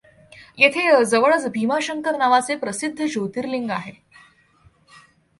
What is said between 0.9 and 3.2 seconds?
जवळच भीमाशंकर नावाचे प्रसिद्ध